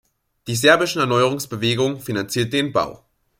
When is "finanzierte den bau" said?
1.99-3.05